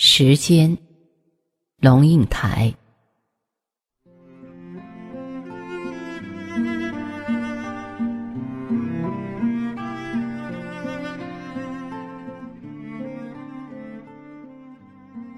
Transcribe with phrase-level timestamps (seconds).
[0.00, 0.78] 时间，
[1.80, 2.72] 龙应台。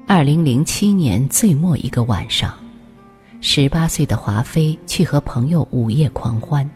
[0.06, 2.54] 二零零七年最末一个晚上，
[3.40, 6.70] 十八岁的华妃去和朋友午夜狂欢。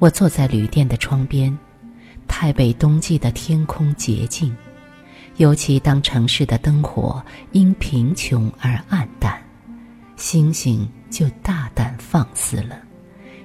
[0.00, 1.56] 我坐在旅店的窗边，
[2.26, 4.52] 太北冬季的天空洁净。
[5.38, 9.38] 尤其当城市的灯火因贫穷而暗淡，
[10.16, 12.80] 星星就大胆放肆了，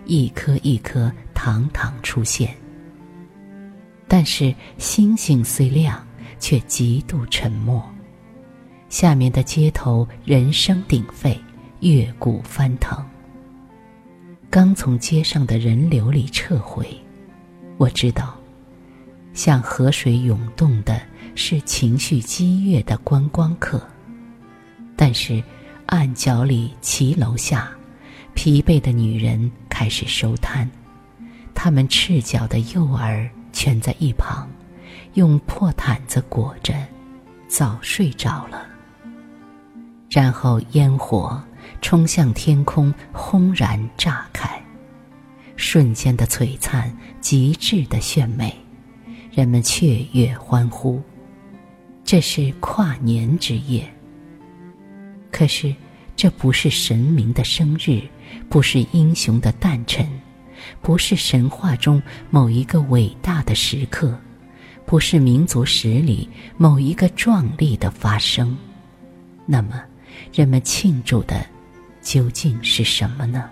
[0.05, 2.55] 一颗一颗堂堂出现。
[4.07, 6.01] 但是星星虽亮，
[6.39, 7.83] 却极度沉默。
[8.87, 11.37] 下面的街头人声鼎沸，
[11.81, 13.05] 乐鼓翻腾。
[14.49, 16.85] 刚从街上的人流里撤回，
[17.77, 18.37] 我知道，
[19.33, 21.01] 像河水涌动的。
[21.35, 23.81] 是情绪激越的观光客，
[24.95, 25.43] 但是
[25.85, 27.69] 暗角里骑楼下，
[28.33, 30.69] 疲惫的女人开始收摊，
[31.53, 34.49] 她们赤脚的幼儿蜷在一旁，
[35.13, 36.73] 用破毯子裹着，
[37.47, 38.65] 早睡着了。
[40.09, 41.41] 然后烟火
[41.81, 44.61] 冲向天空，轰然炸开，
[45.55, 48.53] 瞬间的璀璨，极致的炫美，
[49.31, 51.01] 人们雀跃欢呼。
[52.11, 53.89] 这是跨年之夜。
[55.31, 55.73] 可是，
[56.13, 58.01] 这不是神明的生日，
[58.49, 60.05] 不是英雄的诞辰，
[60.81, 64.19] 不是神话中某一个伟大的时刻，
[64.85, 68.57] 不是民族史里某一个壮丽的发生。
[69.45, 69.81] 那么，
[70.33, 71.45] 人们庆祝的
[72.01, 73.49] 究竟是什么呢？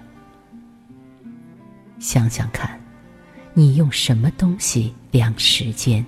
[1.97, 2.77] 想想看，
[3.53, 6.05] 你用什么东西量时间？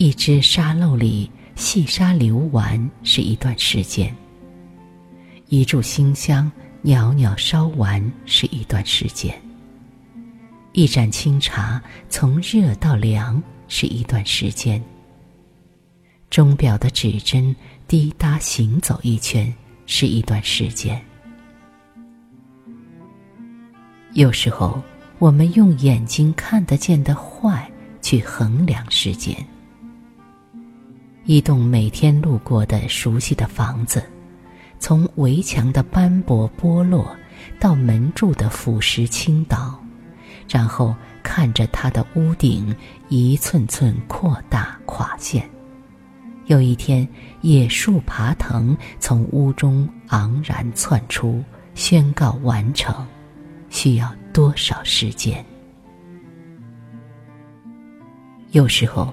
[0.00, 4.14] 一只沙漏里细沙流完是一段时间，
[5.48, 6.48] 一炷馨香
[6.82, 9.34] 袅袅烧完是一段时间，
[10.70, 14.80] 一盏清茶从热到凉是一段时间，
[16.30, 17.54] 钟表的指针
[17.88, 19.52] 滴答行走一圈
[19.84, 21.04] 是一段时间。
[24.12, 24.80] 有时候，
[25.18, 27.68] 我们用眼睛看得见的坏
[28.00, 29.36] 去衡量时间。
[31.28, 34.02] 一栋每天路过的熟悉的房子，
[34.78, 37.14] 从围墙的斑驳剥落，
[37.60, 39.78] 到门柱的腐蚀倾倒，
[40.48, 42.74] 然后看着它的屋顶
[43.10, 45.46] 一寸寸扩大垮陷。
[46.46, 47.06] 有一天，
[47.42, 53.06] 野树爬藤从屋中昂然窜出，宣告完成，
[53.68, 55.44] 需要多少时间？
[58.52, 59.12] 有时候。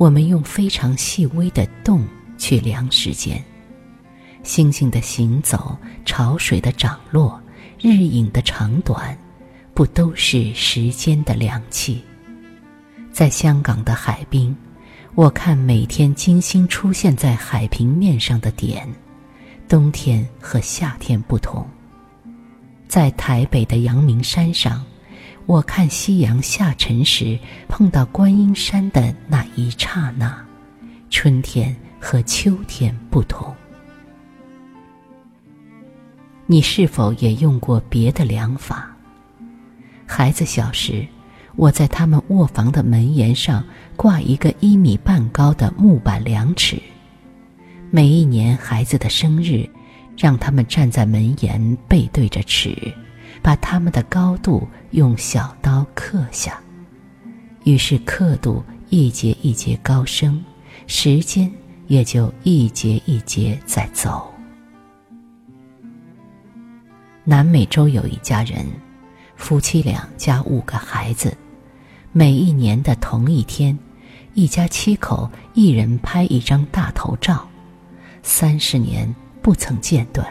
[0.00, 2.02] 我们用非常细微的动
[2.38, 3.44] 去量时间，
[4.42, 7.38] 星星的行走、潮水的涨落、
[7.78, 9.14] 日影的长短，
[9.74, 12.02] 不都是时间的量器？
[13.12, 14.56] 在香港的海滨，
[15.14, 18.88] 我看每天精心出现在海平面上的点，
[19.68, 21.68] 冬天和夏天不同。
[22.88, 24.82] 在台北的阳明山上。
[25.50, 27.36] 我看夕阳下沉时
[27.68, 30.32] 碰到观音山的那一刹那，
[31.10, 33.52] 春天和秋天不同。
[36.46, 38.96] 你是否也用过别的量法？
[40.06, 41.04] 孩子小时，
[41.56, 43.64] 我在他们卧房的门檐上
[43.96, 46.80] 挂一个一米半高的木板量尺，
[47.90, 49.68] 每一年孩子的生日，
[50.16, 52.94] 让他们站在门檐背对着尺。
[53.42, 56.60] 把他们的高度用小刀刻下，
[57.64, 60.44] 于是刻度一节一节高升，
[60.86, 61.50] 时间
[61.86, 64.32] 也就一节一节在走。
[67.24, 68.66] 南美洲有一家人，
[69.36, 71.36] 夫妻俩加五个孩子，
[72.12, 73.78] 每一年的同一天，
[74.34, 77.48] 一家七口一人拍一张大头照，
[78.22, 80.26] 三十年不曾间断。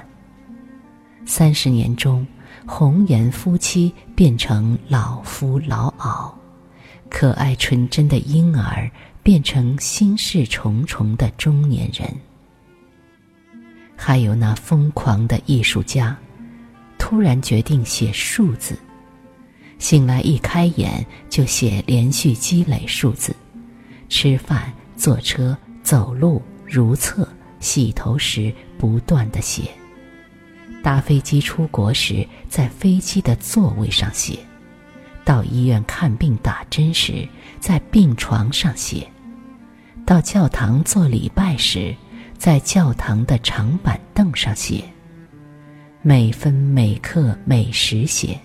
[1.25, 2.25] 三十年中。
[2.71, 6.31] 红颜夫妻变成老夫老媪，
[7.09, 8.89] 可爱纯真的婴儿
[9.23, 12.07] 变成心事重重的中年人。
[13.97, 16.15] 还有那疯狂的艺术家，
[16.99, 18.77] 突然决定写数字，
[19.79, 23.35] 醒来一开眼就写连续积累数字，
[24.09, 27.27] 吃饭、坐车、走路、如厕、
[27.59, 29.71] 洗头时不断的写。
[30.81, 34.37] 搭飞机出国时，在飞机的座位上写；
[35.25, 37.27] 到医院看病打针时，
[37.59, 39.03] 在病床上写；
[40.05, 41.93] 到教堂做礼拜时，
[42.37, 44.83] 在教堂的长板凳上写。
[46.01, 48.39] 每分每刻每时写，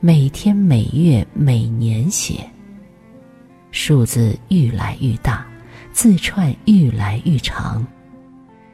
[0.00, 2.48] 每天每月每年写。
[3.72, 5.46] 数字愈来愈大，
[5.92, 7.86] 字串愈来愈长。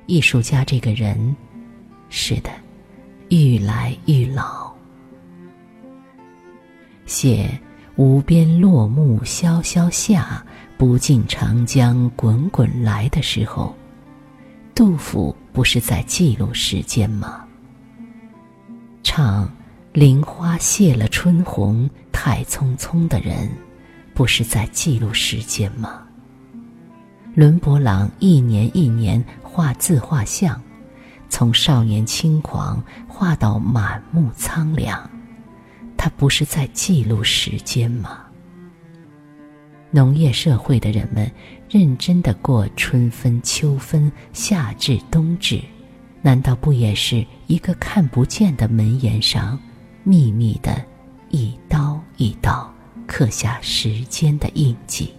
[0.07, 1.35] 艺术家这个人，
[2.09, 2.51] 是的，
[3.31, 4.71] 愈来愈老。
[7.07, 7.49] 写
[7.95, 10.45] 无边落木萧萧下，
[10.77, 13.73] 不尽长江滚滚来的时候，
[14.75, 17.45] 杜甫不是在记录时间吗？
[19.05, 19.49] 唱
[19.95, 23.49] “林花谢了春红太匆匆”的人，
[24.13, 26.03] 不是在记录时间吗？
[27.37, 30.61] 伦勃朗一年一年画自画像，
[31.31, 35.09] 从少年轻狂画到满目苍凉，
[35.97, 38.19] 他不是在记录时间吗？
[39.93, 41.31] 农业社会的人们
[41.69, 45.61] 认真的过春分、秋分、夏至、冬至。
[46.23, 49.59] 难道不也是一个看不见的门檐上，
[50.05, 50.85] 秘密的，
[51.31, 52.71] 一刀一刀
[53.07, 55.15] 刻下时间的印记？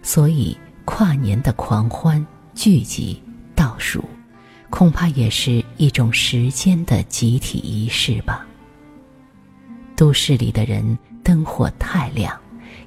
[0.00, 0.56] 所以，
[0.86, 3.22] 跨年的狂欢、聚集、
[3.54, 4.04] 倒数，
[4.70, 8.46] 恐怕也是一种时间的集体仪式吧。
[9.96, 12.36] 都市里的人灯火太亮，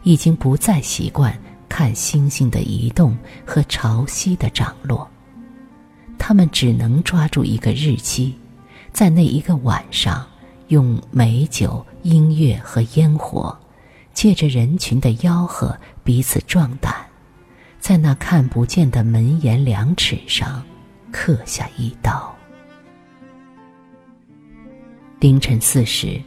[0.03, 1.37] 已经不再习惯
[1.69, 5.09] 看星星的移动和潮汐的涨落。
[6.17, 8.35] 他们只能抓住一个日期，
[8.91, 10.27] 在那一个晚上，
[10.67, 13.57] 用美酒、音乐和烟火，
[14.13, 16.93] 借着人群的吆喝彼此壮胆，
[17.79, 20.63] 在那看不见的门檐两尺上
[21.11, 22.35] 刻下一刀。
[25.19, 26.21] 凌晨四时，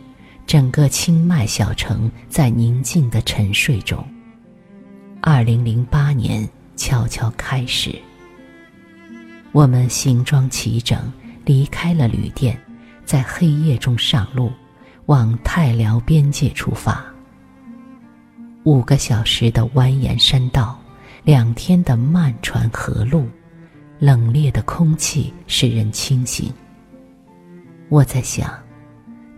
[0.47, 4.05] 整个清迈小城在宁静的沉睡中。
[5.21, 7.95] 二零零八年悄悄开始。
[9.53, 11.13] 我们行装齐整，
[11.45, 12.59] 离开了旅店，
[13.05, 14.51] 在黑夜中上路，
[15.07, 17.05] 往泰辽边界出发。
[18.65, 20.80] 五个小时的蜿蜒山道，
[21.23, 23.29] 两天的漫船河路，
[23.99, 26.53] 冷冽的空气使人清醒。
[27.89, 28.51] 我在想，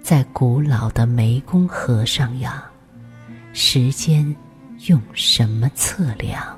[0.01, 2.65] 在古老的湄公河上呀，
[3.53, 4.35] 时间
[4.87, 6.57] 用什么测量？